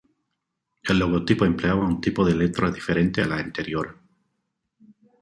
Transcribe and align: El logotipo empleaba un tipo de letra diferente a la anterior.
El 0.81 0.97
logotipo 0.97 1.45
empleaba 1.45 1.85
un 1.85 2.01
tipo 2.01 2.25
de 2.25 2.33
letra 2.33 2.71
diferente 2.71 3.21
a 3.21 3.27
la 3.27 3.37
anterior. 3.37 3.99